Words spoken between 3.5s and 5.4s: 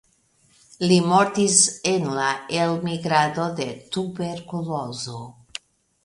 de tuberkulozo.